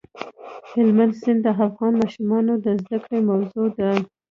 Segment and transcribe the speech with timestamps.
[0.71, 3.89] هلمند سیند د افغان ماشومانو د زده کړې موضوع ده.